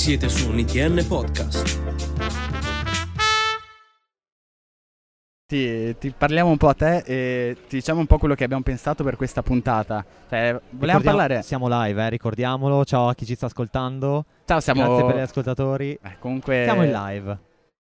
[0.00, 1.78] Siete su un ITN Podcast.
[5.46, 8.62] Ti, ti parliamo un po' a te e ti diciamo un po' quello che abbiamo
[8.62, 10.02] pensato per questa puntata.
[10.02, 11.42] Cioè, volevamo Ricordiamo- parlare.
[11.42, 12.82] Siamo live, eh, ricordiamolo.
[12.86, 14.24] Ciao a chi ci sta ascoltando.
[14.46, 14.86] Ciao, siamo.
[14.86, 15.98] Grazie per gli ascoltatori.
[16.02, 16.62] Eh, comunque.
[16.64, 17.38] Siamo in live.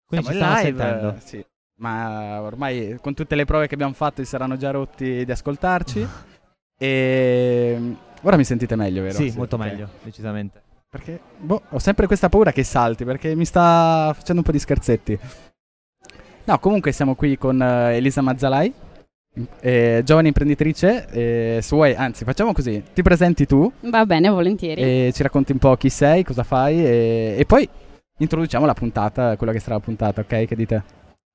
[0.05, 1.15] Quindi siamo ci in stanno live, sentendo.
[1.25, 1.45] Sì.
[1.79, 6.07] Ma ormai con tutte le prove che abbiamo fatto si saranno già rotti di ascoltarci.
[6.77, 9.15] e ora mi sentite meglio, vero?
[9.15, 9.61] Sì, molto ok.
[9.63, 10.64] meglio, decisamente.
[10.95, 14.59] Perché boh, ho sempre questa paura che salti perché mi sta facendo un po' di
[14.59, 15.19] scherzetti.
[16.45, 18.71] No, comunque siamo qui con eh, Elisa Mazzalai,
[19.59, 21.05] eh, giovane imprenditrice.
[21.09, 24.81] eh, se vuoi, anzi, facciamo così: ti presenti tu Va bene, volentieri.
[25.07, 27.67] e ci racconti un po' chi sei, cosa fai e, e poi
[28.17, 30.45] introduciamo la puntata, quella che sarà la puntata, ok?
[30.45, 30.83] Che dite?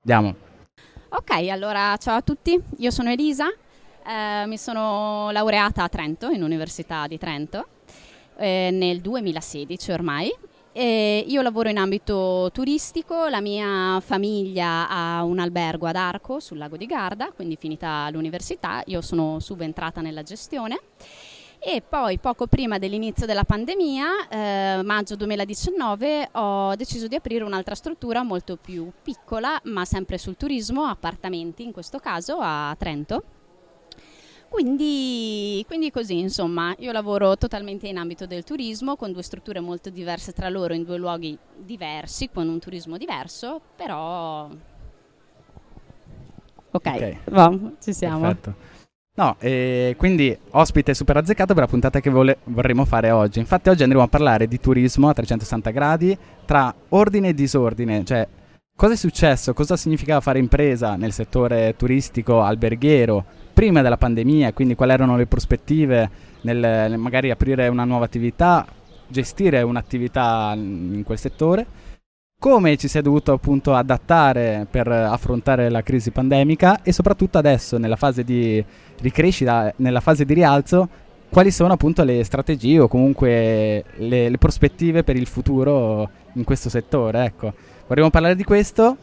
[0.04, 0.34] Andiamo.
[1.10, 6.42] Ok, allora ciao a tutti, io sono Elisa, eh, mi sono laureata a Trento, in
[6.42, 7.66] Università di Trento,
[8.40, 10.34] eh, nel 2016 ormai.
[10.72, 16.58] E io lavoro in ambito turistico, la mia famiglia ha un albergo ad Arco sul
[16.58, 20.78] lago di Garda, quindi finita l'università io sono subentrata nella gestione
[21.62, 27.74] e poi poco prima dell'inizio della pandemia, eh, maggio 2019, ho deciso di aprire un'altra
[27.74, 33.39] struttura molto più piccola, ma sempre sul turismo, appartamenti in questo caso a Trento.
[34.50, 39.90] Quindi, quindi così, insomma, io lavoro totalmente in ambito del turismo, con due strutture molto
[39.90, 44.50] diverse tra loro, in due luoghi diversi, con un turismo diverso, però...
[46.72, 47.16] Ok, Ok.
[47.30, 48.20] va, ci siamo.
[48.20, 48.54] Perfetto.
[49.14, 53.38] No, e quindi ospite super azzeccato per la puntata che vole- vorremmo fare oggi.
[53.38, 58.26] Infatti oggi andremo a parlare di turismo a 360 gradi tra ordine e disordine, cioè
[58.74, 64.74] cosa è successo, cosa significava fare impresa nel settore turistico alberghiero prima della pandemia, quindi
[64.74, 66.10] quali erano le prospettive
[66.42, 68.66] nel, magari aprire una nuova attività,
[69.08, 71.66] gestire un'attività in quel settore,
[72.38, 77.76] come ci si è dovuto appunto adattare per affrontare la crisi pandemica e soprattutto adesso
[77.76, 78.64] nella fase di
[79.00, 80.88] ricrescita, nella fase di rialzo,
[81.28, 86.70] quali sono appunto le strategie o comunque le, le prospettive per il futuro in questo
[86.70, 87.24] settore.
[87.24, 87.52] Ecco,
[87.86, 88.96] vorremmo parlare di questo.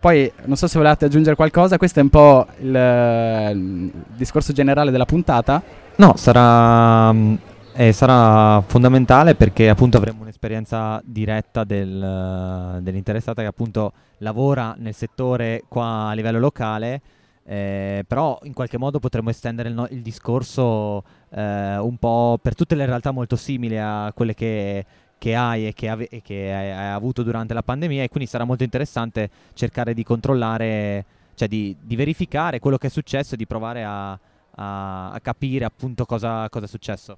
[0.00, 4.92] Poi non so se volete aggiungere qualcosa, questo è un po' il, il discorso generale
[4.92, 5.60] della puntata.
[5.96, 7.34] No, sarà, mm,
[7.72, 15.64] eh, sarà fondamentale perché appunto avremo un'esperienza diretta del, dell'interessata che appunto lavora nel settore
[15.66, 17.00] qua a livello locale.
[17.44, 22.54] eh, però in qualche modo potremmo estendere il, no- il discorso eh, un po' per
[22.54, 24.84] tutte le realtà molto simili a quelle che,
[25.18, 28.44] che hai e che, ave- e che hai, avuto durante la pandemia e quindi sarà
[28.44, 33.46] molto interessante cercare di controllare, cioè di, di verificare quello che è successo e di
[33.46, 37.16] provare a, a- a capire appunto cosa, cosa è successo.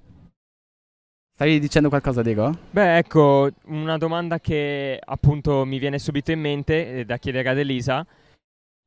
[1.33, 2.55] Stavi dicendo qualcosa, Diego?
[2.69, 7.57] Beh, ecco, una domanda che appunto mi viene subito in mente eh, da chiedere ad
[7.57, 8.05] Elisa,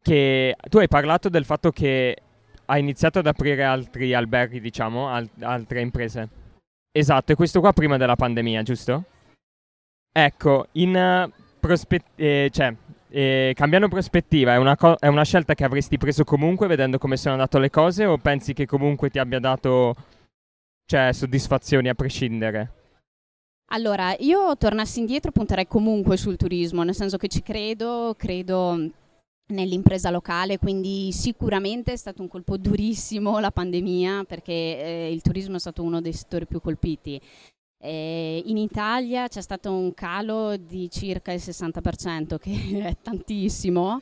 [0.01, 2.17] che tu hai parlato del fatto che
[2.67, 6.29] hai iniziato ad aprire altri alberghi, diciamo, al- altre imprese.
[6.97, 9.03] Esatto, e questo qua prima della pandemia, giusto?
[10.13, 11.29] Ecco, in eh,
[11.59, 12.73] prospe- eh, cioè,
[13.09, 17.17] eh, cambiando prospettiva, è una, co- è una scelta che avresti preso comunque vedendo come
[17.17, 19.93] sono andate le cose o pensi che comunque ti abbia dato,
[20.87, 22.73] cioè, soddisfazioni a prescindere?
[23.73, 28.89] Allora, io tornassi indietro punterei comunque sul turismo, nel senso che ci credo, credo
[29.49, 35.57] nell'impresa locale, quindi sicuramente è stato un colpo durissimo la pandemia perché eh, il turismo
[35.57, 37.21] è stato uno dei settori più colpiti.
[37.79, 44.01] Eh, in Italia c'è stato un calo di circa il 60%, che è tantissimo,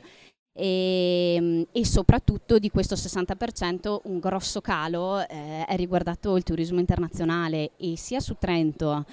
[0.55, 7.71] e, e soprattutto di questo 60% un grosso calo eh, è riguardato il turismo internazionale
[7.77, 9.05] e sia su Trento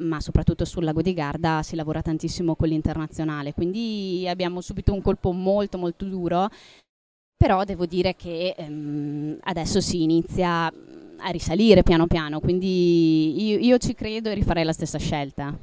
[0.00, 5.02] ma soprattutto sul lago di Garda si lavora tantissimo con l'internazionale, quindi abbiamo subito un
[5.02, 6.48] colpo molto molto duro,
[7.36, 13.78] però devo dire che ehm, adesso si inizia a risalire piano piano, quindi io, io
[13.78, 15.56] ci credo e rifarei la stessa scelta.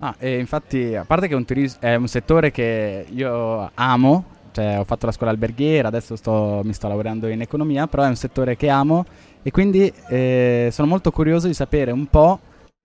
[0.00, 4.78] Ah, infatti, a parte che è un, turis- è un settore che io amo, cioè
[4.78, 8.16] ho fatto la scuola alberghiera, adesso sto- mi sto lavorando in economia, però è un
[8.16, 9.04] settore che amo
[9.42, 12.40] e quindi eh, sono molto curioso di sapere un po'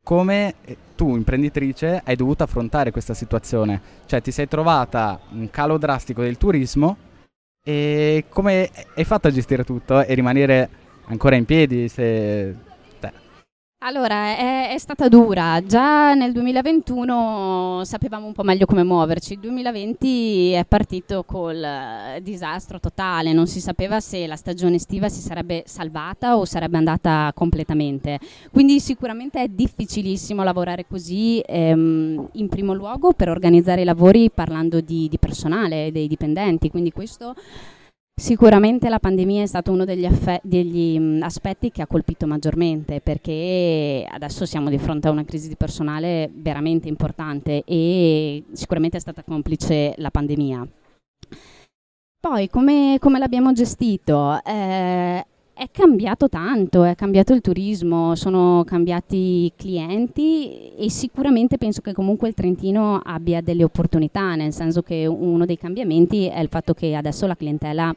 [0.07, 3.81] come eh, tu, imprenditrice, hai dovuto affrontare questa situazione.
[4.06, 6.95] Cioè ti sei trovata un calo drastico del turismo
[7.62, 10.69] e come hai fatto a gestire tutto e rimanere
[11.07, 11.89] ancora in piedi?
[11.89, 12.56] Se...
[13.81, 15.63] Allora, è, è, stata dura.
[15.63, 19.33] Già nel 2021 sapevamo un po' meglio come muoverci.
[19.33, 23.33] Il 2020 è partito col eh, disastro totale.
[23.33, 28.18] Non si sapeva se la stagione estiva si sarebbe salvata o sarebbe andata completamente.
[28.51, 34.81] Quindi sicuramente è difficilissimo lavorare così, ehm, in primo luogo per organizzare i lavori parlando
[34.81, 36.71] di, di personale, dei dipendenti.
[36.71, 37.35] Quindi questo
[38.19, 42.99] Sicuramente la pandemia è stato uno degli, affe- degli mh, aspetti che ha colpito maggiormente
[42.99, 48.99] perché adesso siamo di fronte a una crisi di personale veramente importante e sicuramente è
[48.99, 50.67] stata complice la pandemia.
[52.19, 54.43] Poi come, come l'abbiamo gestito?
[54.43, 55.25] Eh,
[55.57, 61.94] è cambiato tanto, è cambiato il turismo, sono cambiati i clienti e sicuramente penso che
[61.94, 66.75] comunque il Trentino abbia delle opportunità, nel senso che uno dei cambiamenti è il fatto
[66.75, 67.92] che adesso la clientela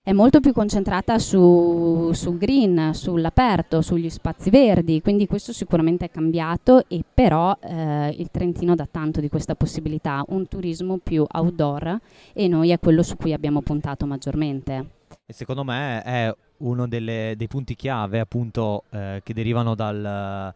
[0.00, 6.10] è molto più concentrata su, sul green, sull'aperto, sugli spazi verdi, quindi questo sicuramente è
[6.10, 11.98] cambiato e però eh, il Trentino dà tanto di questa possibilità, un turismo più outdoor
[12.32, 14.90] e noi è quello su cui abbiamo puntato maggiormente.
[15.26, 20.54] E secondo me è uno delle, dei punti chiave appunto eh, che derivano dal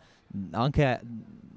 [0.52, 1.00] anche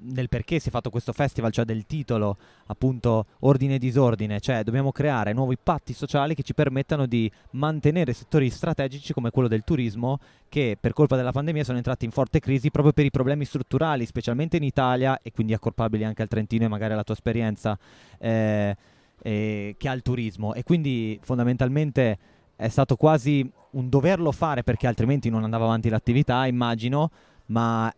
[0.06, 2.36] nel perché si è fatto questo festival, cioè del titolo
[2.66, 8.12] appunto ordine e disordine, cioè dobbiamo creare nuovi patti sociali che ci permettano di mantenere
[8.12, 10.18] settori strategici come quello del turismo
[10.48, 14.04] che per colpa della pandemia sono entrati in forte crisi proprio per i problemi strutturali,
[14.04, 17.78] specialmente in Italia e quindi accorpabili anche al Trentino e magari alla tua esperienza
[18.18, 18.76] eh,
[19.22, 20.52] eh, che ha il turismo.
[20.52, 22.18] E quindi fondamentalmente
[22.56, 27.10] è stato quasi un doverlo fare perché altrimenti non andava avanti l'attività, immagino,
[27.46, 27.92] ma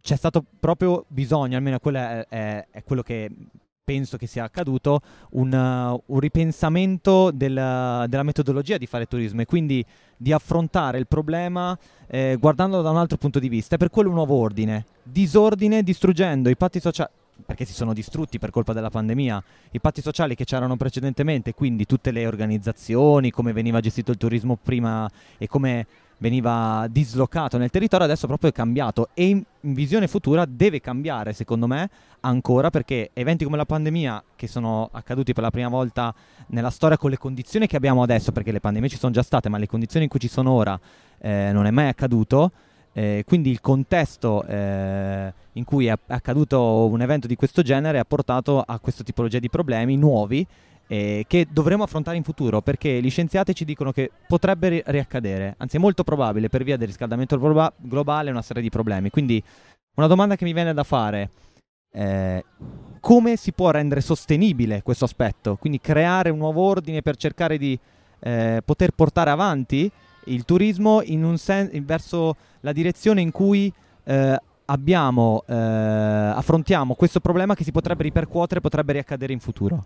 [0.00, 3.30] c'è stato proprio bisogno, almeno quello è, è, è quello che
[3.86, 5.00] penso che sia accaduto,
[5.32, 7.54] un, uh, un ripensamento del,
[8.08, 9.84] della metodologia di fare turismo e quindi
[10.16, 11.78] di affrontare il problema
[12.08, 13.76] eh, guardandolo da un altro punto di vista.
[13.76, 17.10] E per quello un nuovo ordine, disordine distruggendo i patti sociali
[17.44, 19.42] perché si sono distrutti per colpa della pandemia.
[19.72, 24.58] I patti sociali che c'erano precedentemente, quindi tutte le organizzazioni, come veniva gestito il turismo
[24.60, 25.86] prima e come
[26.18, 31.66] veniva dislocato nel territorio, adesso proprio è cambiato e in, visione futura deve cambiare, secondo
[31.66, 31.90] me,
[32.20, 36.14] ancora perché eventi come la pandemia, che sono accaduti per la prima volta
[36.48, 39.48] nella storia con le condizioni che abbiamo adesso, perché le pandemie ci sono già state,
[39.48, 40.78] ma le condizioni in cui ci sono ora
[41.18, 42.52] eh, non è mai accaduto,
[42.98, 48.06] eh, quindi il contesto eh, in cui è accaduto un evento di questo genere ha
[48.06, 50.46] portato a questa tipologia di problemi nuovi
[50.86, 55.56] eh, che dovremo affrontare in futuro perché gli scienziati ci dicono che potrebbe ri- riaccadere,
[55.58, 59.10] anzi è molto probabile per via del riscaldamento globa- globale una serie di problemi.
[59.10, 59.42] Quindi
[59.96, 61.28] una domanda che mi viene da fare
[61.90, 62.42] è
[63.00, 65.56] come si può rendere sostenibile questo aspetto?
[65.56, 67.78] Quindi creare un nuovo ordine per cercare di
[68.20, 69.90] eh, poter portare avanti
[70.26, 73.72] il turismo in sen- verso la direzione in cui
[74.04, 79.84] eh, abbiamo, eh, affrontiamo questo problema che si potrebbe ripercuotere, potrebbe riaccadere in futuro?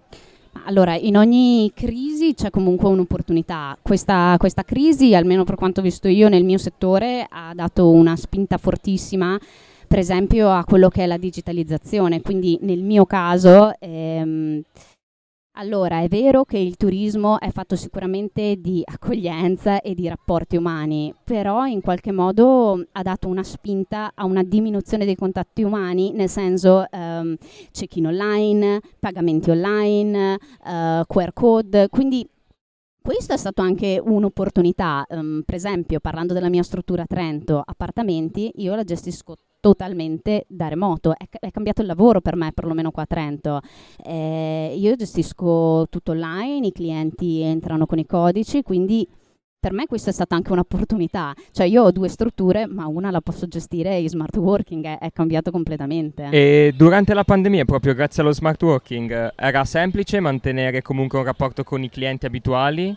[0.65, 3.77] Allora, in ogni crisi c'è comunque un'opportunità.
[3.81, 8.17] Questa, questa, crisi, almeno per quanto ho visto io nel mio settore, ha dato una
[8.17, 9.39] spinta fortissima,
[9.87, 12.21] per esempio, a quello che è la digitalizzazione.
[12.21, 13.73] Quindi nel mio caso...
[13.79, 14.63] Ehm,
[15.55, 21.12] allora, è vero che il turismo è fatto sicuramente di accoglienza e di rapporti umani,
[21.25, 26.29] però in qualche modo ha dato una spinta a una diminuzione dei contatti umani, nel
[26.29, 27.37] senso um,
[27.73, 32.26] check-in online, pagamenti online, uh, QR code, quindi
[33.02, 38.75] questo è stato anche un'opportunità, um, per esempio parlando della mia struttura Trento, appartamenti, io
[38.75, 43.07] la gestisco totalmente da remoto, è, è, cambiato il lavoro per me, perlomeno qua a
[43.07, 43.61] Trento.
[44.05, 49.07] Eh, io gestisco tutto online, i clienti entrano con i codici, quindi
[49.61, 51.35] per me questa è stata anche un'opportunità.
[51.52, 55.12] Cioè io ho due strutture, ma una la posso gestire in smart working, è, è
[55.12, 56.29] cambiato completamente.
[56.31, 61.62] E durante la pandemia, proprio grazie allo smart working, era semplice mantenere comunque un rapporto
[61.62, 62.97] con i clienti abituali?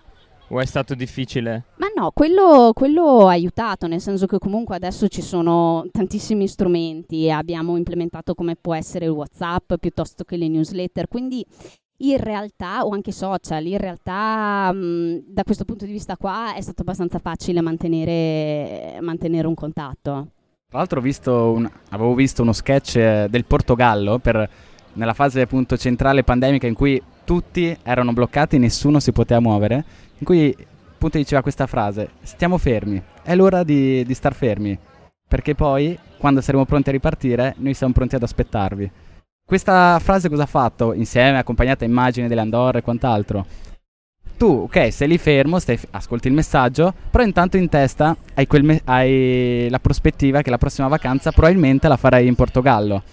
[0.54, 1.64] O è stato difficile?
[1.78, 7.32] Ma no, quello, quello, ha aiutato, nel senso che comunque adesso ci sono tantissimi strumenti,
[7.32, 11.44] abbiamo implementato come può essere il WhatsApp piuttosto che le newsletter, quindi
[12.04, 16.62] in realtà, o anche social, in realtà mh, da questo punto di vista qua è
[16.62, 20.28] stato abbastanza facile mantenere, mantenere un contatto.
[20.70, 24.48] Tra l'altro visto un, avevo visto uno sketch eh, del Portogallo per,
[24.94, 29.84] nella fase appunto centrale pandemica in cui tutti erano bloccati, nessuno si poteva muovere,
[30.18, 30.56] in cui
[30.94, 34.78] appunto diceva questa frase, stiamo fermi, è l'ora di, di star fermi,
[35.28, 38.92] perché poi quando saremo pronti a ripartire noi siamo pronti ad aspettarvi.
[39.46, 40.94] Questa frase cosa ha fatto?
[40.94, 43.46] Insieme, accompagnata a immagini delle Andorre e quant'altro.
[44.38, 48.82] tu, ok, sei lì fermo, stai, ascolti il messaggio, però intanto in testa hai, me-
[48.86, 53.04] hai la prospettiva che la prossima vacanza probabilmente la farai in Portogallo.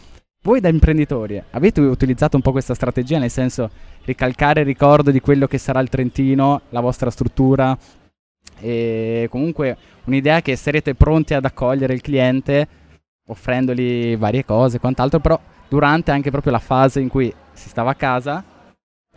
[0.43, 3.69] Voi da imprenditori avete utilizzato un po' questa strategia, nel senso
[4.07, 7.77] ricalcare il ricordo di quello che sarà il Trentino, la vostra struttura
[8.59, 12.69] e comunque un'idea che sarete pronti ad accogliere il cliente
[13.27, 17.91] offrendogli varie cose e quant'altro, però durante anche proprio la fase in cui si stava
[17.91, 18.43] a casa,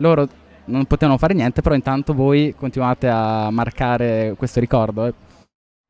[0.00, 0.28] loro
[0.66, 5.12] non potevano fare niente, però intanto voi continuate a marcare questo ricordo.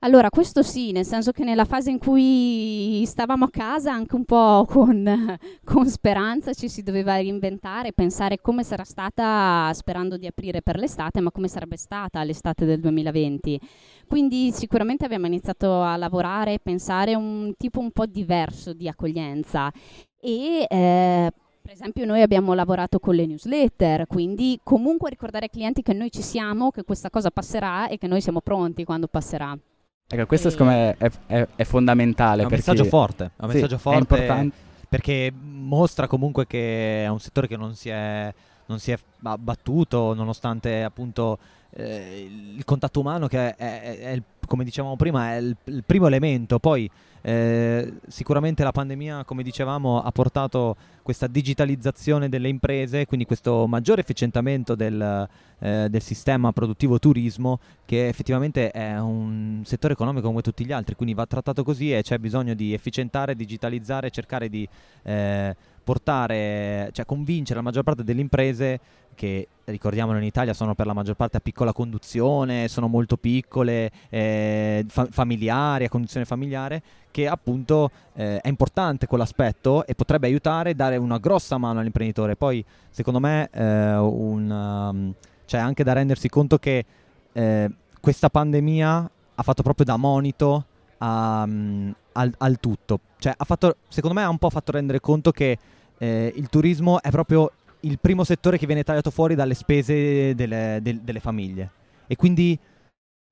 [0.04, 4.26] Allora, questo sì, nel senso che nella fase in cui stavamo a casa, anche un
[4.26, 10.60] po' con, con, speranza, ci si doveva reinventare, pensare come sarà stata, sperando di aprire
[10.60, 13.58] per l'estate, ma come sarebbe stata l'estate del 2020.
[14.06, 19.72] Quindi sicuramente abbiamo iniziato a lavorare, pensare un tipo un po' diverso di accoglienza
[20.20, 21.32] e eh,
[21.62, 26.10] per esempio noi abbiamo lavorato con le newsletter, quindi comunque ricordare ai clienti che noi
[26.10, 29.58] ci siamo, che questa cosa passerà e che noi siamo pronti quando passerà.
[30.06, 30.50] Ecco, questo e...
[30.50, 32.42] secondo me è, è, è fondamentale.
[32.42, 32.70] È un perché...
[32.70, 34.56] messaggio forte, è un sì, messaggio forte è importante.
[34.88, 38.32] perché mostra comunque che è un settore che non si è,
[38.66, 41.38] non si è battuto nonostante appunto
[41.70, 46.06] eh, il contatto umano che è, è il, come dicevamo prima è il, il primo
[46.06, 46.88] elemento, poi
[47.26, 54.00] eh, sicuramente la pandemia, come dicevamo, ha portato questa digitalizzazione delle imprese, quindi questo maggiore
[54.00, 60.64] efficientamento del, eh, del, sistema produttivo turismo, che effettivamente è un settore economico come tutti
[60.64, 64.66] gli altri, quindi va trattato così e c'è bisogno di efficientare, digitalizzare, cercare di
[65.02, 68.80] eh, portare, cioè convincere la maggior parte delle imprese
[69.14, 73.90] che ricordiamolo in Italia sono per la maggior parte a piccola conduzione, sono molto piccole,
[74.10, 80.74] eh, fa- familiari, a conduzione familiare, che appunto eh, è importante quell'aspetto e potrebbe aiutare
[80.74, 82.36] dare una grossa mano all'imprenditore.
[82.36, 85.14] Poi secondo me eh, un, um,
[85.46, 86.84] c'è anche da rendersi conto che
[87.32, 90.64] eh, questa pandemia ha fatto proprio da monito
[90.98, 93.00] a, um, al, al, tutto.
[93.18, 95.58] Cioè, fatto, secondo me ha un po' fatto rendere conto che
[95.98, 100.78] eh, il turismo è proprio il primo settore che viene tagliato fuori dalle spese delle,
[100.82, 101.70] del, delle famiglie.
[102.06, 102.58] E quindi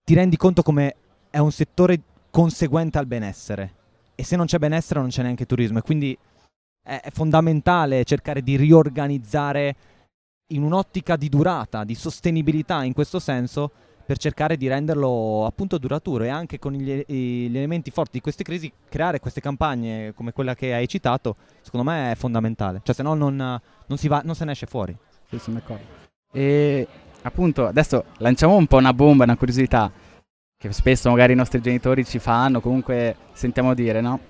[0.05, 0.97] ti rendi conto come
[1.31, 3.75] è un settore conseguente al benessere.
[4.15, 5.79] E se non c'è benessere non c'è neanche turismo.
[5.79, 6.17] E quindi
[6.83, 9.77] è fondamentale cercare di riorganizzare
[10.53, 13.71] in un'ottica di durata, di sostenibilità in questo senso,
[14.13, 18.45] per cercare di renderlo appunto duraturo e anche con gli, gli, elementi forti di queste
[18.45, 22.83] crisi creare queste campagne come quella che hai citato secondo me è fondamentale.
[22.83, 24.95] Cioè se no non, non, si va, non se ne esce fuori.
[25.31, 25.83] Sì, sono d'accordo.
[26.31, 26.87] E
[27.23, 29.91] appunto adesso lanciamo un po' una bomba una curiosità
[30.59, 34.21] che spesso magari i nostri genitori ci fanno comunque sentiamo dire no?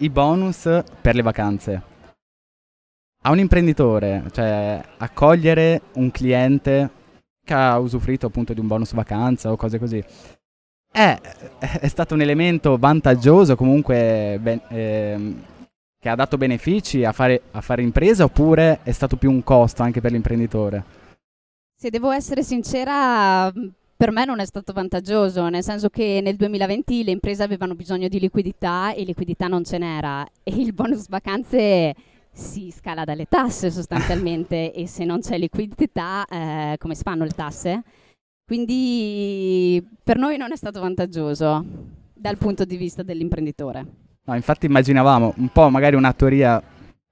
[0.00, 0.68] I bonus
[1.00, 1.82] per le vacanze.
[3.22, 6.98] A un imprenditore cioè accogliere un cliente
[7.54, 10.02] ha usufruito appunto di un bonus vacanza o cose così.
[10.92, 11.20] È,
[11.58, 15.42] è stato un elemento vantaggioso comunque ben, ehm,
[16.00, 19.82] che ha dato benefici a fare, a fare impresa oppure è stato più un costo
[19.82, 20.82] anche per l'imprenditore?
[21.76, 23.52] Se devo essere sincera,
[23.96, 28.08] per me non è stato vantaggioso, nel senso che nel 2020 le imprese avevano bisogno
[28.08, 31.94] di liquidità e liquidità non ce n'era e il bonus vacanze
[32.40, 37.30] si scala dalle tasse sostanzialmente e se non c'è liquidità eh, come si fanno le
[37.30, 37.82] tasse?
[38.44, 41.64] Quindi per noi non è stato vantaggioso
[42.12, 43.86] dal punto di vista dell'imprenditore.
[44.24, 46.60] No, infatti immaginavamo un po' magari una teoria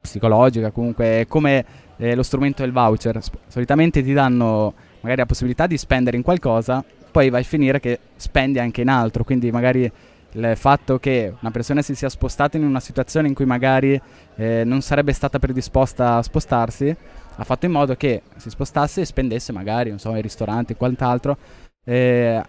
[0.00, 1.64] psicologica, comunque come
[1.96, 3.20] eh, lo strumento del voucher.
[3.46, 8.00] Solitamente ti danno magari la possibilità di spendere in qualcosa, poi vai a finire che
[8.16, 9.90] spendi anche in altro, quindi magari
[10.32, 14.00] il fatto che una persona si sia spostata in una situazione in cui magari
[14.36, 16.94] eh, non sarebbe stata predisposta a spostarsi,
[17.36, 20.76] ha fatto in modo che si spostasse e spendesse magari, non so, ai ristoranti e
[20.76, 21.36] quant'altro,
[21.84, 22.42] eh,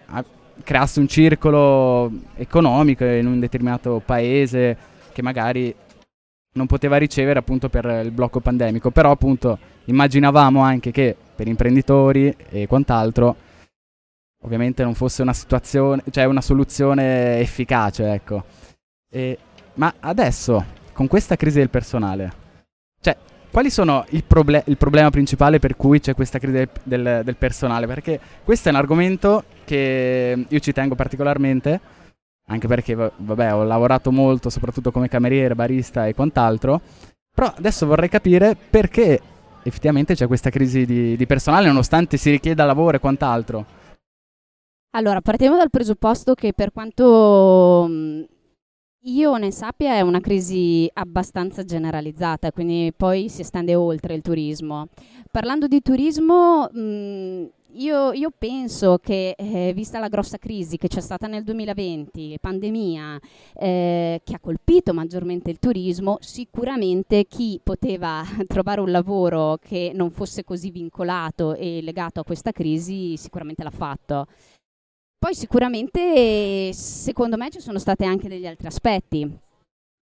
[0.62, 4.76] creasse un circolo economico in un determinato paese
[5.12, 5.74] che magari
[6.52, 12.34] non poteva ricevere appunto per il blocco pandemico, però appunto immaginavamo anche che per imprenditori
[12.50, 13.36] e quant'altro
[14.42, 18.44] ovviamente non fosse una situazione, cioè una soluzione efficace, ecco.
[19.10, 19.38] E,
[19.74, 22.32] ma adesso, con questa crisi del personale,
[23.00, 23.16] cioè,
[23.50, 27.36] quali sono il, proble- il problema principale per cui c'è questa crisi del, del, del,
[27.36, 27.86] personale?
[27.86, 31.80] Perché questo è un argomento che io ci tengo particolarmente,
[32.46, 36.80] anche perché, vabbè, ho lavorato molto, soprattutto come cameriere, barista e quant'altro,
[37.34, 39.20] però adesso vorrei capire perché
[39.62, 43.78] effettivamente c'è questa crisi di, di personale, nonostante si richieda lavoro e quant'altro.
[44.92, 48.22] Allora, partiamo dal presupposto che per quanto mm,
[49.04, 54.88] io ne sappia è una crisi abbastanza generalizzata, quindi poi si estende oltre il turismo.
[55.30, 57.44] Parlando di turismo, mh, mm,
[57.74, 63.20] io, io, penso che, eh, vista la grossa crisi che c'è stata nel 2020, pandemia,
[63.54, 70.10] eh, che ha colpito maggiormente il turismo, sicuramente chi poteva trovare un lavoro che non
[70.10, 74.26] fosse così vincolato e legato a questa crisi, sicuramente l'ha fatto.
[75.20, 79.30] Poi sicuramente, secondo me, ci sono stati anche degli altri aspetti.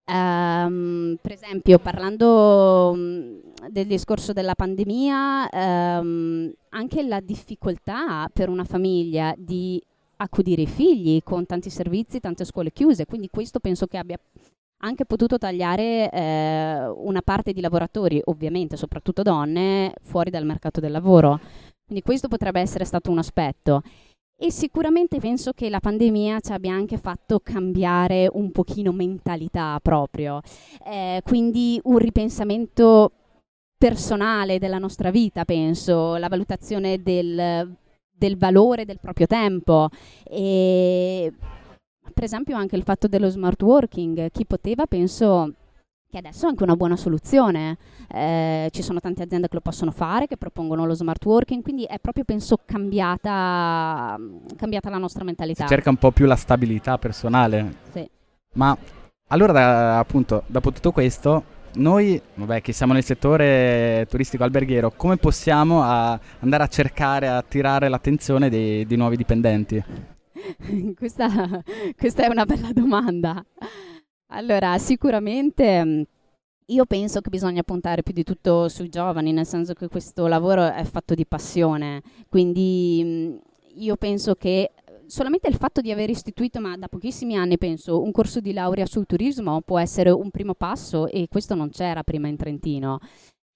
[0.08, 8.62] Um, per esempio, parlando um, del discorso della pandemia, um, anche la difficoltà per una
[8.62, 9.82] famiglia di
[10.18, 14.20] accudire i figli con tanti servizi, tante scuole chiuse, quindi questo penso che abbia
[14.82, 20.92] anche potuto tagliare eh, una parte di lavoratori, ovviamente soprattutto donne, fuori dal mercato del
[20.92, 21.40] lavoro.
[21.84, 23.82] Quindi questo potrebbe essere stato un aspetto.
[24.40, 30.40] E sicuramente penso che la pandemia ci abbia anche fatto cambiare un pochino mentalità proprio,
[30.86, 33.10] eh, quindi un ripensamento
[33.76, 37.76] personale della nostra vita, penso, la valutazione del,
[38.08, 39.88] del valore del proprio tempo.
[40.22, 41.32] E
[42.14, 45.52] per esempio anche il fatto dello smart working, chi poteva penso
[46.10, 47.76] che adesso è anche una buona soluzione.
[48.10, 51.84] Eh, ci sono tante aziende che lo possono fare, che propongono lo smart working, quindi
[51.84, 54.18] è proprio, penso, cambiata,
[54.56, 55.64] cambiata la nostra mentalità.
[55.64, 57.74] Si cerca un po' più la stabilità personale.
[57.92, 58.08] Sì.
[58.54, 58.76] Ma
[59.28, 65.18] allora, da, appunto, dopo tutto questo, noi, vabbè, che siamo nel settore turistico alberghiero, come
[65.18, 69.84] possiamo a andare a cercare, a attirare l'attenzione dei, dei nuovi dipendenti?
[70.96, 71.28] questa,
[71.96, 73.44] questa è una bella domanda.
[74.30, 76.02] Allora, sicuramente mm,
[76.66, 80.70] io penso che bisogna puntare più di tutto sui giovani, nel senso che questo lavoro
[80.70, 83.36] è fatto di passione, quindi mm,
[83.76, 84.72] io penso che
[85.06, 88.84] solamente il fatto di aver istituito, ma da pochissimi anni penso, un corso di laurea
[88.86, 92.98] sul turismo può essere un primo passo e questo non c'era prima in Trentino.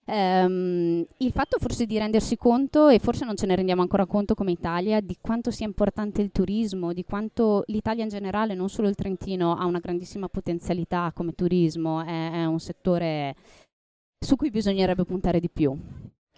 [0.05, 4.35] Um, il fatto forse di rendersi conto, e forse non ce ne rendiamo ancora conto
[4.35, 8.89] come Italia, di quanto sia importante il turismo, di quanto l'Italia in generale, non solo
[8.89, 13.35] il Trentino, ha una grandissima potenzialità come turismo, è, è un settore
[14.19, 15.77] su cui bisognerebbe puntare di più.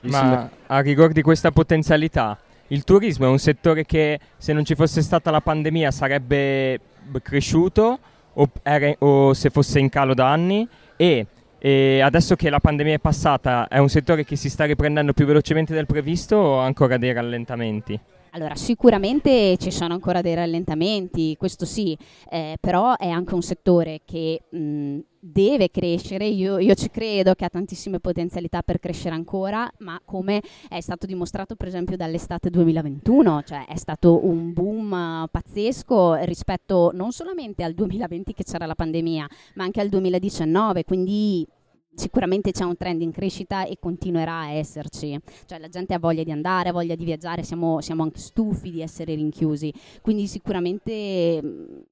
[0.04, 4.74] Ma a riguardo di questa potenzialità, il turismo è un settore che se non ci
[4.74, 6.80] fosse stata la pandemia sarebbe
[7.22, 7.98] cresciuto
[8.34, 11.26] o, era, o se fosse in calo da anni e
[11.66, 15.24] e adesso che la pandemia è passata, è un settore che si sta riprendendo più
[15.24, 17.98] velocemente del previsto o ancora dei rallentamenti?
[18.32, 21.96] Allora, sicuramente ci sono ancora dei rallentamenti, questo sì,
[22.28, 27.46] eh, però è anche un settore che mh, deve crescere, io, io, ci credo che
[27.46, 33.42] ha tantissime potenzialità per crescere ancora, ma come è stato dimostrato per esempio dall'estate 2021,
[33.46, 39.26] cioè è stato un boom pazzesco rispetto non solamente al 2020 che c'era la pandemia,
[39.54, 41.46] ma anche al 2019, quindi
[41.94, 46.22] sicuramente c'è un trend in crescita e continuerà a esserci, cioè la gente ha voglia
[46.22, 51.86] di andare, ha voglia di viaggiare, siamo, siamo anche stufi di essere rinchiusi, quindi sicuramente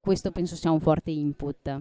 [0.00, 1.80] questo penso sia un forte input.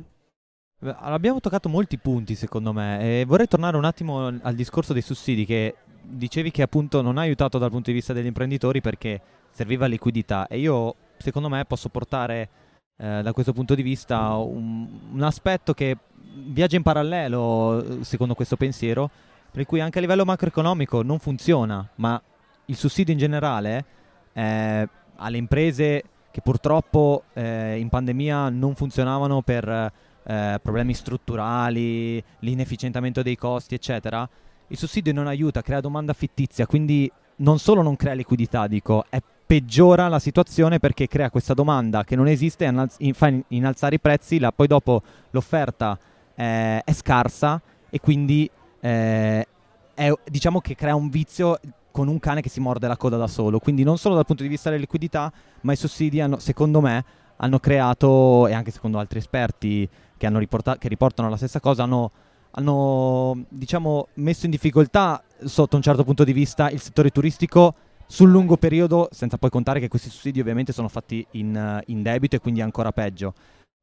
[0.84, 5.46] Abbiamo toccato molti punti secondo me e vorrei tornare un attimo al discorso dei sussidi
[5.46, 9.86] che dicevi che appunto non ha aiutato dal punto di vista degli imprenditori perché serviva
[9.86, 10.48] liquidità.
[10.48, 12.50] E io secondo me posso portare
[12.98, 15.98] eh, da questo punto di vista un, un aspetto che
[16.34, 19.10] viaggia in parallelo secondo questo pensiero,
[19.52, 22.22] per cui anche a livello macroeconomico non funziona, ma
[22.66, 23.86] il sussidio in generale
[24.34, 29.92] eh, alle imprese che purtroppo eh, in pandemia non funzionavano per
[30.24, 34.28] eh, problemi strutturali, l'inefficientamento dei costi, eccetera,
[34.68, 39.22] il sussidio non aiuta, crea domanda fittizia, quindi non solo non crea liquidità, dico, è
[39.46, 44.40] peggiora la situazione perché crea questa domanda che non esiste e fa innalzare i prezzi,
[44.40, 46.00] la, poi dopo l'offerta
[46.42, 48.50] eh, è scarsa e quindi
[48.80, 49.48] eh,
[49.94, 51.60] è, diciamo che crea un vizio
[51.92, 53.60] con un cane che si morde la coda da solo.
[53.60, 57.04] Quindi non solo dal punto di vista della liquidità, ma i sussidi hanno, secondo me,
[57.38, 62.10] hanno creato, e anche secondo altri esperti che, riporta- che riportano la stessa cosa, hanno,
[62.52, 67.76] hanno diciamo, messo in difficoltà sotto un certo punto di vista il settore turistico
[68.08, 72.36] sul lungo periodo, senza poi contare che questi sussidi ovviamente sono fatti in, in debito
[72.36, 73.34] e quindi ancora peggio.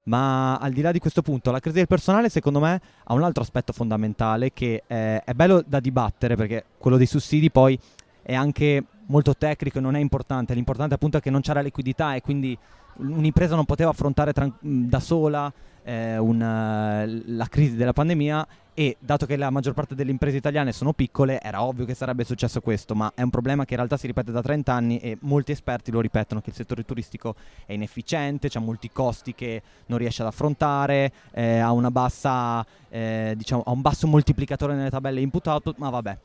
[0.09, 3.23] Ma al di là di questo punto, la crisi del personale secondo me ha un
[3.23, 7.79] altro aspetto fondamentale che è, è bello da dibattere perché quello dei sussidi poi
[8.23, 10.55] è anche molto tecnico e non è importante.
[10.55, 12.57] L'importante appunto è che non c'era liquidità e quindi
[12.99, 19.27] un'impresa non poteva affrontare tran- da sola eh, una, la crisi della pandemia e dato
[19.27, 22.95] che la maggior parte delle imprese italiane sono piccole era ovvio che sarebbe successo questo,
[22.95, 25.91] ma è un problema che in realtà si ripete da 30 anni e molti esperti
[25.91, 27.35] lo ripetono che il settore turistico
[27.67, 33.63] è inefficiente, ha molti costi che non riesce ad affrontare, eh, ha, bassa, eh, diciamo,
[33.67, 36.19] ha un basso moltiplicatore nelle tabelle input-output, ma vabbè.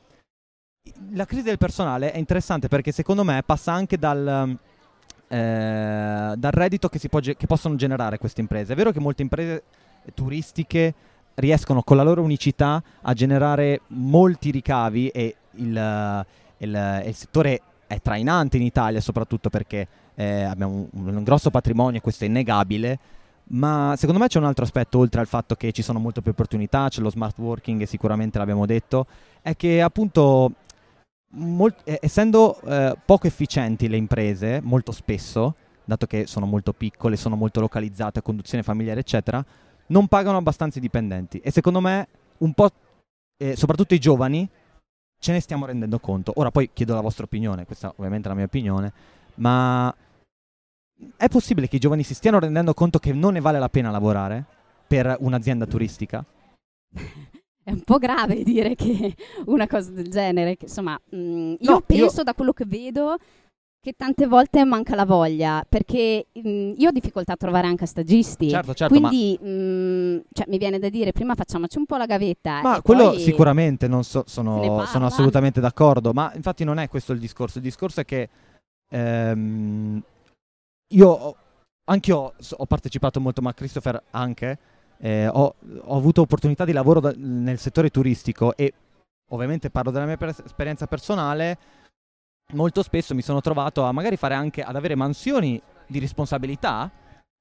[1.13, 4.55] la crisi del personale è interessante perché secondo me passa anche dal,
[5.27, 8.73] eh, dal reddito che, ge- che, possono generare queste imprese.
[8.73, 9.63] È vero che molte imprese
[10.13, 10.93] turistiche
[11.35, 16.25] riescono con la loro unicità a generare molti ricavi e il,
[16.57, 21.99] il, il settore è trainante in Italia soprattutto perché eh, abbiamo un, un grosso patrimonio
[22.01, 22.99] questo è innegabile
[23.45, 26.31] ma secondo me c'è un altro aspetto oltre al fatto che ci sono molte più
[26.31, 29.05] opportunità, c'è lo smart working sicuramente l'abbiamo detto,
[29.41, 30.53] è che appunto
[31.33, 37.15] molt- eh, essendo eh, poco efficienti le imprese, molto spesso, dato che sono molto piccole,
[37.15, 39.43] sono molto localizzate conduzione familiare, eccetera,
[39.87, 41.39] non pagano abbastanza i dipendenti.
[41.39, 42.07] E secondo me,
[42.39, 42.69] un po',
[43.37, 44.47] eh, soprattutto i giovani,
[45.19, 46.33] ce ne stiamo rendendo conto.
[46.35, 48.93] Ora poi chiedo la vostra opinione, questa ovviamente è la mia opinione,
[49.35, 49.93] ma
[51.17, 53.91] è possibile che i giovani si stiano rendendo conto che non ne vale la pena
[53.91, 54.45] lavorare
[54.87, 56.23] per un'azienda turistica?
[57.63, 61.71] è un po' grave dire che una cosa del genere, che, insomma, mh, mm, io
[61.71, 62.23] no, penso io...
[62.23, 63.17] da quello che vedo
[63.83, 67.85] che tante volte manca la voglia, perché mh, mm, io ho difficoltà a trovare anche
[67.85, 68.49] stagisti.
[68.49, 69.47] Certo, certo, quindi ma...
[69.47, 72.61] mh, cioè, mi viene da dire prima facciamoci un po' la gavetta.
[72.61, 77.19] Ma quello sicuramente non so, sono, sono, assolutamente d'accordo, ma infatti non è questo il
[77.19, 78.29] discorso, il discorso è che
[78.89, 80.01] ehm,
[80.93, 81.35] io
[81.85, 84.57] anche io ho partecipato molto, ma Christopher anche,
[85.03, 88.73] eh, ho, ho, avuto opportunità di lavoro da, nel settore turistico e
[89.31, 91.57] ovviamente parlo della mia per- esperienza personale,
[92.53, 96.89] molto spesso mi sono trovato a magari fare anche ad avere mansioni di responsabilità,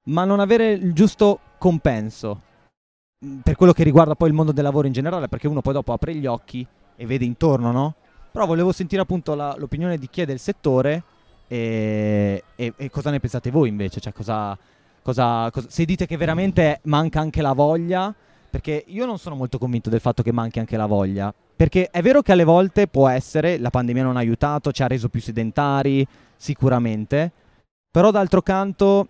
[0.06, 2.40] ma non avere il giusto compenso
[3.24, 5.74] mm, per quello che riguarda poi il mondo del lavoro in generale, perché uno poi
[5.74, 7.94] dopo apre gli occhi e vede intorno, no?
[8.32, 11.04] Però volevo sentire appunto la, l'opinione di chi è del settore
[11.46, 14.00] e, e, e cosa ne pensate voi invece?
[14.00, 14.58] Cioè, cosa,
[15.02, 18.14] cosa, cosa, se dite che veramente manca anche la voglia,
[18.48, 21.32] perché io non sono molto convinto del fatto che manchi anche la voglia.
[21.54, 24.86] Perché è vero che alle volte può essere, la pandemia non ha aiutato, ci ha
[24.86, 27.30] reso più sedentari, sicuramente,
[27.90, 29.08] però d'altro canto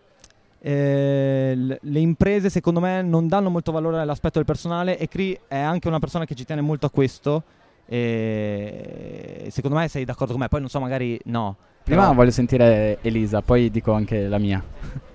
[0.64, 5.58] eh, le imprese secondo me non danno molto valore all'aspetto del personale e Cri è
[5.58, 7.42] anche una persona che ci tiene molto a questo.
[7.84, 11.56] E secondo me sei d'accordo con me, poi non so, magari no.
[11.82, 12.14] Prima Però...
[12.14, 14.62] voglio sentire Elisa, poi dico anche la mia.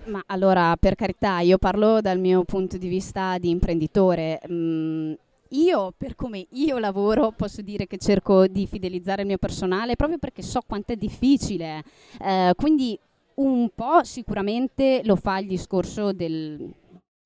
[0.08, 4.40] Ma allora, per carità, io parlo dal mio punto di vista di imprenditore.
[4.50, 5.14] Mm,
[5.50, 10.18] io, per come io lavoro, posso dire che cerco di fidelizzare il mio personale proprio
[10.18, 11.84] perché so quanto è difficile.
[12.22, 12.98] Eh, quindi
[13.36, 16.74] un po' sicuramente lo fa il discorso del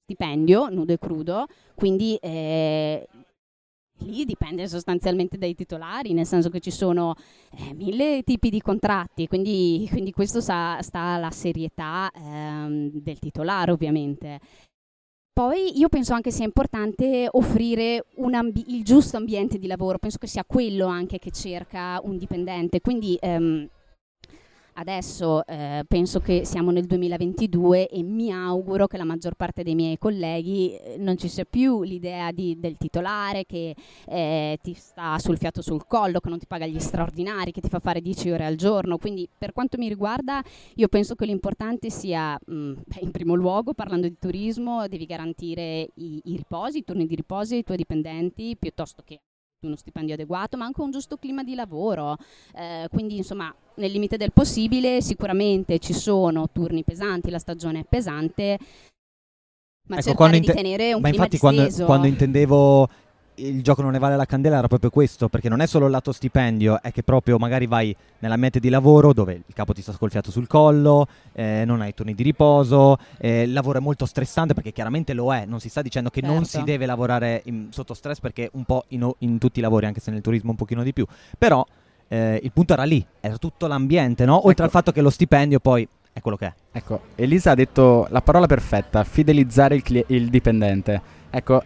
[0.04, 3.08] stipendio nudo e crudo, quindi eh,
[4.06, 7.16] lì dipende sostanzialmente dai titolari, nel senso che ci sono
[7.58, 13.72] eh, mille tipi di contratti, quindi, quindi questo sta, sta alla serietà ehm, del titolare
[13.72, 14.40] ovviamente.
[15.34, 20.28] Poi io penso anche sia importante offrire ambi- il giusto ambiente di lavoro, penso che
[20.28, 23.68] sia quello anche che cerca un dipendente, quindi ehm,
[24.82, 29.76] Adesso eh, penso che siamo nel 2022 e mi auguro che la maggior parte dei
[29.76, 33.76] miei colleghi eh, non ci sia più l'idea di, del titolare che
[34.08, 37.70] eh, ti sta sul fiato sul collo, che non ti paga gli straordinari, che ti
[37.70, 38.98] fa fare 10 ore al giorno.
[38.98, 40.41] Quindi per quanto mi riguarda
[40.74, 45.89] io penso che l'importante sia, mh, mm, in primo luogo parlando di turismo, devi garantire
[45.94, 49.20] i, i riposi, i turni di riposo ai tuoi dipendenti piuttosto che
[49.67, 52.17] uno stipendio adeguato, ma anche un giusto clima di lavoro.
[52.56, 57.86] Eh, quindi, insomma, nel limite del possibile, sicuramente ci sono turni pesanti, la stagione è
[57.88, 58.58] pesante,
[59.88, 62.89] ma ecco, cercare di tenere un ma clima infatti quando, quando intendevo
[63.36, 65.91] il gioco non ne vale la candela era proprio questo, perché non è solo il
[65.91, 69.94] lato stipendio, è che proprio magari vai nell'ambiente di lavoro dove il capo ti sta
[69.94, 74.54] scolfiato sul collo, eh, non hai turni di riposo, eh, il lavoro è molto stressante
[74.54, 76.36] perché chiaramente lo è, non si sta dicendo che certo.
[76.36, 76.65] non si certo.
[76.65, 80.12] deve lavorare in, sotto stress perché un po' in, in, tutti i lavori, anche se
[80.12, 81.06] nel turismo un pochino di più,
[81.38, 81.65] però
[82.08, 84.36] eh, il punto era lì, era tutto l'ambiente, no?
[84.36, 84.63] Oltre ecco.
[84.63, 86.54] al fatto che lo stipendio poi è quello che è.
[86.74, 91.20] Ecco, Elisa ha detto la parola perfetta, fidelizzare il, cli- il dipendente.
[91.30, 91.63] Ecco,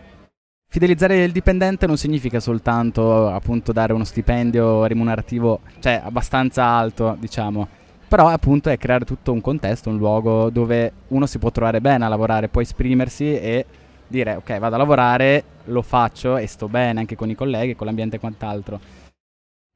[0.75, 7.65] Fidelizzare il dipendente non significa soltanto appunto dare uno stipendio remunerativo, cioè abbastanza alto, diciamo.
[8.09, 12.03] Però appunto è creare tutto un contesto, un luogo dove uno si può trovare bene
[12.03, 13.65] a lavorare, può esprimersi e
[14.05, 17.85] dire ok vado a lavorare, lo faccio e sto bene anche con i colleghi, con
[17.85, 18.77] l'ambiente e quant'altro.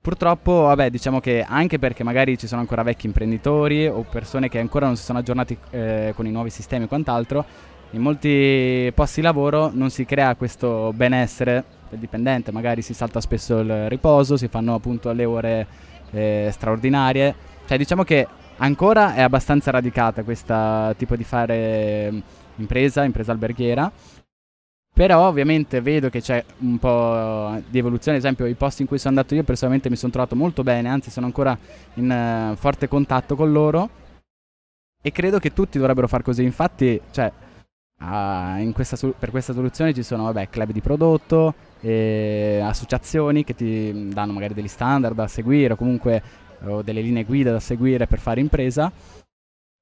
[0.01, 4.59] Purtroppo, vabbè, diciamo che anche perché magari ci sono ancora vecchi imprenditori o persone che
[4.59, 7.45] ancora non si sono aggiornati eh, con i nuovi sistemi e quant'altro,
[7.91, 13.19] in molti posti di lavoro non si crea questo benessere del dipendente, magari si salta
[13.19, 15.67] spesso il riposo, si fanno appunto le ore
[16.11, 17.33] eh, straordinarie,
[17.67, 22.19] cioè diciamo che ancora è abbastanza radicata questo tipo di fare mm,
[22.57, 23.91] impresa, impresa alberghiera,
[24.93, 28.97] Però ovviamente vedo che c'è un po' di evoluzione, ad esempio i posti in cui
[28.97, 31.57] sono andato io personalmente mi sono trovato molto bene, anzi sono ancora
[31.95, 33.89] in uh, forte contatto con loro.
[35.01, 37.31] E credo che tutti dovrebbero far così, infatti cioè,
[37.99, 44.33] uh, questa per questa soluzione ci sono vabbè, club di prodotto, associazioni che ti danno
[44.33, 46.21] magari degli standard da seguire o comunque
[46.65, 48.91] o delle linee guida da seguire per fare impresa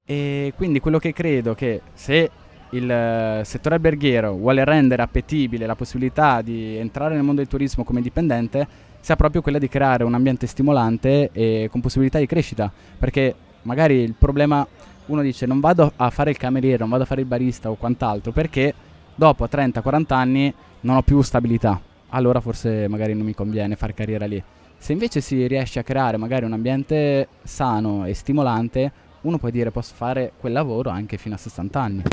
[0.05, 2.31] e quindi quello che credo che se
[2.71, 7.83] il eh, settore alberghiero vuole rendere appetibile la possibilità di entrare nel mondo del turismo
[7.83, 8.67] come dipendente,
[8.99, 12.71] sia proprio quella di creare un ambiente stimolante e con possibilità di crescita.
[12.97, 14.65] Perché magari il problema,
[15.07, 17.75] uno dice non vado a fare il cameriere, non vado a fare il barista o
[17.75, 18.73] quant'altro, perché
[19.15, 21.79] dopo 30-40 anni non ho più stabilità.
[22.09, 24.41] Allora forse magari non mi conviene fare carriera lì.
[24.77, 28.91] Se invece si riesce a creare magari un ambiente sano e stimolante,
[29.21, 32.03] uno può dire posso fare quel lavoro anche fino a 60 anni.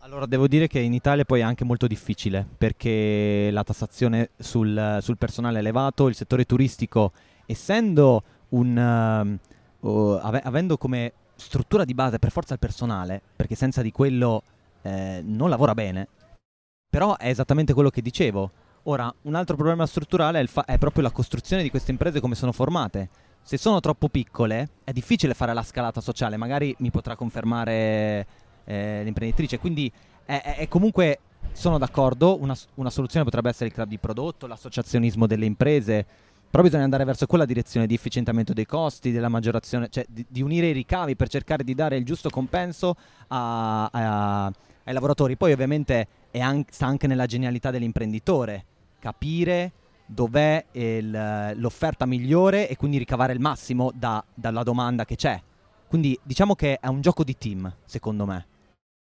[0.00, 4.98] Allora, devo dire che in Italia poi è anche molto difficile perché la tassazione sul,
[5.00, 7.12] sul personale è elevato, il settore turistico,
[7.46, 9.38] essendo un...
[9.80, 13.90] Uh, uh, ave- avendo come struttura di base per forza il personale, perché senza di
[13.90, 14.42] quello
[14.82, 16.08] eh, non lavora bene,
[16.88, 18.50] però è esattamente quello che dicevo.
[18.84, 22.34] Ora, un altro problema strutturale è, fa- è proprio la costruzione di queste imprese come
[22.34, 23.08] sono formate.
[23.42, 28.26] Se sono troppo piccole è difficile fare la scalata sociale, magari mi potrà confermare
[28.64, 29.58] eh, l'imprenditrice.
[29.58, 29.90] Quindi
[30.24, 31.18] è, è, comunque
[31.52, 36.06] sono d'accordo, una, una, soluzione potrebbe essere il club di prodotto, l'associazionismo delle imprese,
[36.52, 40.42] però bisogna andare verso quella direzione di efficientamento dei costi, della maggiorazione, cioè di, di
[40.42, 42.94] unire i ricavi per cercare di dare il giusto compenso
[43.28, 45.38] a, a, ai lavoratori.
[45.38, 48.66] Poi ovviamente anche, sta anche nella genialità dell'imprenditore,
[48.98, 49.72] capire
[50.04, 55.40] dov'è il, l'offerta migliore e quindi ricavare il massimo da, dalla domanda che c'è.
[55.88, 58.46] Quindi diciamo che è un gioco di team, secondo me.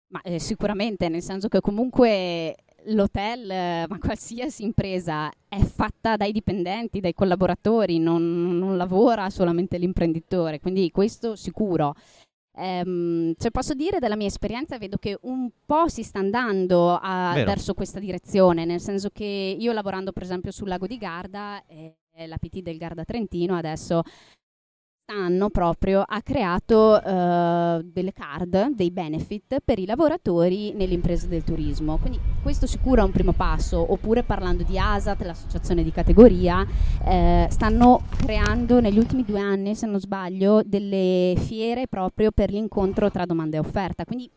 [0.08, 2.54] Ma eh, sicuramente, nel senso che comunque
[2.88, 9.78] l'hotel, eh, ma qualsiasi impresa, è fatta dai dipendenti, dai collaboratori, non, non lavora solamente
[9.78, 11.94] l'imprenditore, quindi questo sicuro.
[12.58, 17.34] Um, cioè posso dire dalla mia esperienza, vedo che un po' si sta andando a,
[17.44, 21.94] verso questa direzione, nel senso che io lavorando per esempio sul lago di Garda, eh,
[22.26, 24.02] la PT del Garda Trentino adesso
[25.08, 31.44] quest'anno proprio ha creato uh, delle card, dei benefit per i lavoratori nelle imprese del
[31.44, 31.96] turismo.
[31.96, 36.66] Quindi questo sicuro è un primo passo, oppure parlando di ASAT, l'associazione di categoria,
[37.06, 43.10] eh, stanno creando negli ultimi due anni, se non sbaglio, delle fiere proprio per l'incontro
[43.10, 44.04] tra domanda e offerta.
[44.04, 44.30] Quindi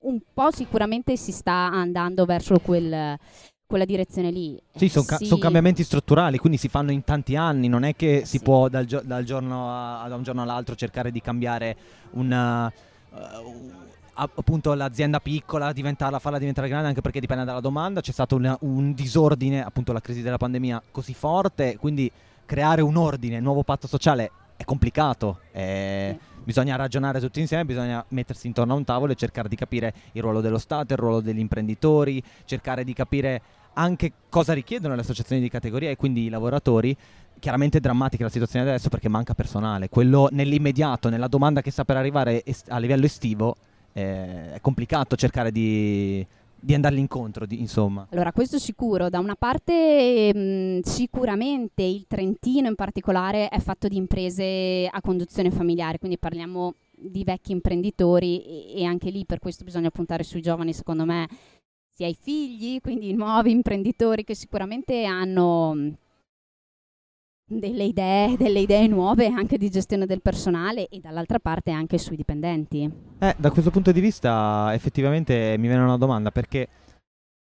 [0.00, 3.18] un po' sicuramente si sta andando verso quel
[3.68, 4.58] quella direzione lì.
[4.74, 8.22] Sì, sono ca- son cambiamenti strutturali, quindi si fanno in tanti anni, non è che
[8.24, 11.76] si può dal, gio- dal giorno a- da un giorno all'altro cercare di cambiare
[12.12, 12.72] una,
[13.10, 13.70] uh,
[14.14, 18.56] appunto l'azienda piccola, diventarla, farla diventare grande, anche perché dipende dalla domanda, c'è stato una,
[18.62, 22.10] un disordine, appunto la crisi della pandemia così forte, quindi
[22.46, 25.40] creare un ordine, un nuovo patto sociale è complicato.
[25.52, 26.16] È...
[26.18, 26.36] Sì.
[26.48, 30.22] Bisogna ragionare tutti insieme, bisogna mettersi intorno a un tavolo e cercare di capire il
[30.22, 33.42] ruolo dello Stato, il ruolo degli imprenditori, cercare di capire
[33.78, 36.94] anche cosa richiedono le associazioni di categoria e quindi i lavoratori.
[37.38, 39.88] Chiaramente è drammatica la situazione adesso perché manca personale.
[39.88, 43.56] Quello nell'immediato, nella domanda che sta per arrivare est- a livello estivo,
[43.92, 46.26] eh, è complicato cercare di,
[46.58, 48.08] di andargli incontro, di, insomma.
[48.10, 49.08] Allora, questo sicuro.
[49.08, 55.00] Da una parte, mh, mm, sicuramente il Trentino in particolare è fatto di imprese a
[55.00, 60.24] conduzione familiare, quindi parliamo di vecchi imprenditori e, e anche lì per questo bisogna puntare
[60.24, 61.28] sui giovani, secondo me,
[61.98, 65.88] sia i figli, quindi i nuovi imprenditori che sicuramente hanno mm,
[67.44, 72.14] delle idee, delle idee nuove anche di gestione del personale e dall'altra parte anche sui
[72.14, 72.88] dipendenti.
[73.18, 76.68] Eh, da questo punto di vista effettivamente mi viene una domanda perché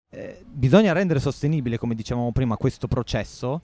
[0.09, 3.61] eh, bisogna rendere sostenibile, come dicevamo prima, questo processo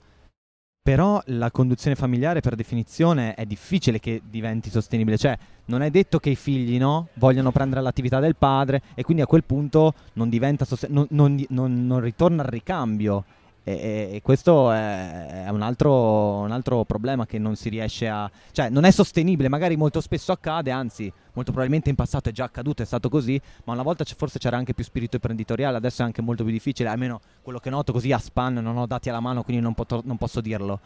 [0.84, 5.34] però la conduzione familiare per definizione è difficile che diventi sostenibile, cioè
[5.66, 9.26] non è detto che i figli no, vogliano prendere l'attività del padre e quindi a
[9.26, 10.30] quel punto non,
[10.62, 13.24] sosten- non, non, non ritorna al ricambio
[13.64, 18.30] e, e questo è, è un, altro, un, altro, problema che non si riesce a...
[18.52, 22.44] cioè non è sostenibile, magari molto spesso accade, anzi molto probabilmente in passato è già
[22.44, 26.02] accaduto, è stato così, ma una volta c- forse c'era anche più spirito imprenditoriale, adesso
[26.02, 29.08] è anche molto più difficile, almeno quello che noto così a span non ho dati
[29.08, 30.80] alla mano, quindi non, poto- non posso dirlo.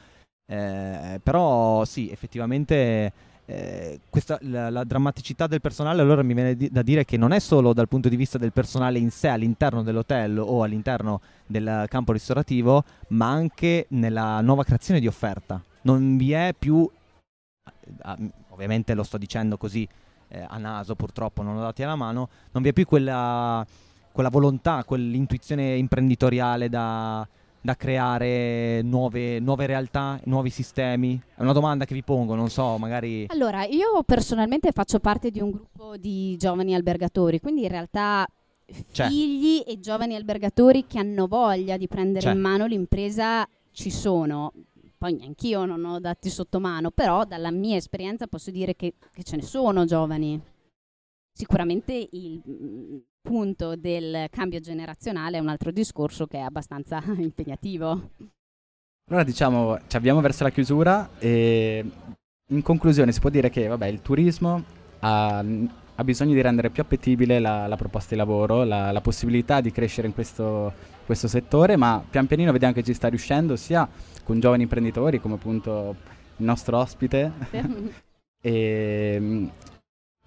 [0.50, 3.12] Eh, però sì, effettivamente
[3.50, 7.32] eh, questa, la, la, drammaticità del personale allora mi viene di, da dire che non
[7.32, 11.86] è solo dal punto di vista del personale in sé all'interno dell'hotel o all'interno del
[11.88, 15.62] campo ristorativo, ma anche nella nuova creazione di offerta.
[15.82, 16.86] Non vi è più,
[18.50, 19.88] ovviamente lo sto dicendo così
[20.28, 23.66] eh, a naso purtroppo, non ho dati alla mano, non vi è più quella
[24.12, 27.26] quella volontà, quell'intuizione imprenditoriale da,
[27.60, 31.20] da creare nuove, nuove realtà, nuovi sistemi?
[31.34, 33.26] È una domanda che vi pongo, non so, magari...
[33.28, 38.26] Allora, io personalmente faccio parte di un gruppo di giovani albergatori, quindi in realtà
[38.92, 39.08] C'è.
[39.08, 42.32] figli e giovani albergatori che hanno voglia di prendere C'è.
[42.32, 44.52] in mano l'impresa ci sono.
[44.96, 49.22] Poi neanch'io non ho dati sotto mano, però dalla mia esperienza posso dire che, che
[49.22, 50.40] ce ne sono giovani.
[51.32, 52.42] Sicuramente il
[53.28, 58.10] punto del cambio generazionale è un altro discorso che è abbastanza impegnativo.
[59.10, 61.84] Allora diciamo, ci avviamo verso la chiusura e
[62.50, 64.62] in conclusione si può dire che vabbè, il turismo
[65.00, 69.60] ha, ha bisogno di rendere più appetibile la, la proposta di lavoro, la, la possibilità
[69.60, 70.72] di crescere in questo,
[71.04, 73.88] questo settore, ma pian pianino vediamo che ci sta riuscendo sia
[74.24, 75.96] con giovani imprenditori come appunto
[76.36, 77.32] il nostro ospite
[78.40, 79.50] e,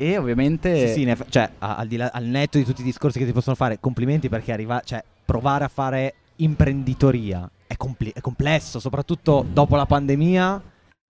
[0.02, 0.88] e ovviamente...
[0.88, 3.56] Sì, sì, eff- cioè, al, là- al netto di tutti i discorsi che ti possono
[3.56, 9.76] fare, complimenti perché arriva, cioè, provare a fare imprenditoria è, compli- è complesso, soprattutto dopo
[9.76, 10.60] la pandemia,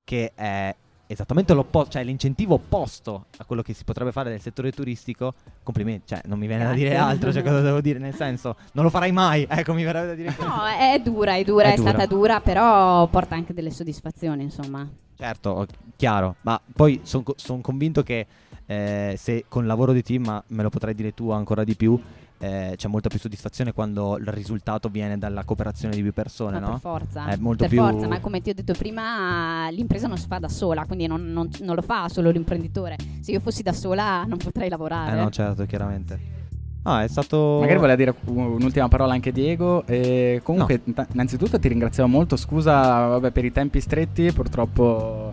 [0.04, 0.76] che è
[1.12, 5.34] esattamente l'opposto, cioè l'incentivo opposto a quello che si potrebbe fare nel settore turistico.
[5.64, 6.88] Complimenti, cioè, non mi viene da Grazie.
[6.90, 8.00] dire altro, cioè, cosa devo dire?
[8.00, 10.46] Nel senso, non lo farai mai, ecco, mi verrebbe da dire questo.
[10.54, 11.90] No, è dura, è dura, È è, dura.
[11.90, 14.88] stata dura, però porta anche delle soddisfazioni, insomma.
[15.18, 18.26] Certo, chiaro, ma poi sono convinto che
[18.66, 21.76] eh, se con il lavoro di team, ma me lo potrai dire tu ancora di
[21.76, 22.00] più,
[22.42, 26.66] eh, c'è molta più soddisfazione quando il risultato viene dalla cooperazione di più persone, Ma
[26.66, 26.72] no?
[26.72, 30.18] Per forza, È molto per più- forza, ma come ti ho detto prima, l'impresa non
[30.18, 32.96] si fa da sola, quindi non, non- non lo fa solo l'imprenditore.
[33.22, 35.12] Se io fossi da sola non potrei lavorare.
[35.18, 36.40] Eh no, certo, chiaramente.
[36.84, 37.58] Ah, è stato...
[37.60, 39.86] Magari voleva dire un'ultima parola anche Diego.
[39.86, 42.36] E comunque, inta- innanzitutto ti ringraziamo molto.
[42.36, 45.32] Scusa vabbè, per i tempi stretti, purtroppo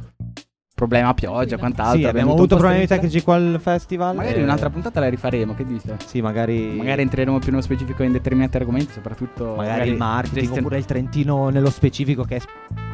[0.78, 1.58] problema pioggia, Tranquillo.
[1.58, 1.98] quant'altro.
[2.00, 4.14] Sì, abbiamo avuto problemi tecnici qua al festival.
[4.14, 5.88] Magari eh, un'altra puntata la rifaremo, che dici?
[6.06, 6.74] Sì, magari...
[6.76, 10.84] Magari entreremo più nello specifico in determinati argomenti, soprattutto magari il marketing gestion- oppure il
[10.84, 12.40] Trentino nello specifico che è,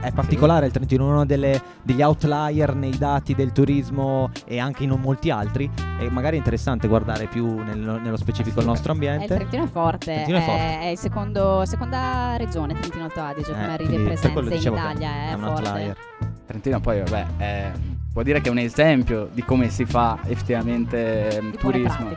[0.07, 4.85] è particolare il Trentino è uno delle- degli outlier nei dati del turismo e anche
[4.85, 8.97] in molti altri e magari è interessante guardare più nel- nello specifico il nostro Eh,
[8.97, 10.81] il ambiente Trentino è forte, Trentino è forte.
[10.81, 15.09] è il secondo, seconda regione Trentino Alto Adige Eh, come e quello presenza in Italia,
[15.11, 15.69] è è, un forte.
[15.69, 15.97] outlier
[16.47, 17.73] Trentino poi, vabbè, è-
[18.13, 22.17] può dire che è un esempio di come si fa effettivamente Di turismo.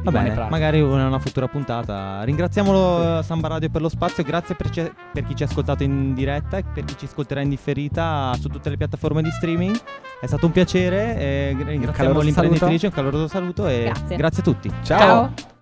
[0.00, 0.48] Va bene, pratiche.
[0.50, 2.22] magari una, una futura puntata.
[2.22, 5.82] Ringraziamolo eh, Samba Radio per lo spazio, grazie per, ci- per chi ci ha ascoltato
[5.82, 9.76] in diretta e per chi ci ascolterà in differita su tutte le piattaforme di streaming.
[10.20, 14.16] È stato un piacere, e ringraziamo l'imprenditrice, un caloroso saluto e Grazie.
[14.16, 14.70] grazie a tutti.
[14.82, 14.98] Ciao.
[14.98, 15.56] Ciao.